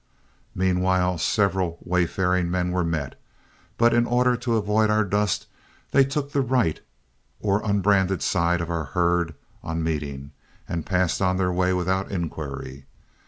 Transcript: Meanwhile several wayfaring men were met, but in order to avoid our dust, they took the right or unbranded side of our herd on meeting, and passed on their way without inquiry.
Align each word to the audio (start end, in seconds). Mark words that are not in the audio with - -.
Meanwhile 0.55 1.19
several 1.19 1.77
wayfaring 1.83 2.49
men 2.49 2.71
were 2.71 2.83
met, 2.83 3.21
but 3.77 3.93
in 3.93 4.07
order 4.07 4.35
to 4.35 4.55
avoid 4.57 4.89
our 4.89 5.03
dust, 5.05 5.45
they 5.91 6.03
took 6.03 6.31
the 6.31 6.41
right 6.41 6.79
or 7.39 7.61
unbranded 7.63 8.23
side 8.23 8.61
of 8.61 8.71
our 8.71 8.85
herd 8.97 9.35
on 9.61 9.83
meeting, 9.83 10.31
and 10.67 10.87
passed 10.87 11.21
on 11.21 11.37
their 11.37 11.51
way 11.53 11.71
without 11.71 12.09
inquiry. 12.09 12.87